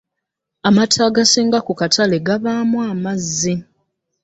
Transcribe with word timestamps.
Amata 0.67 0.99
agasinga 1.09 1.57
ku 1.65 1.73
katale 1.79 2.17
gabaamu 2.27 2.77
amazzi. 2.91 3.55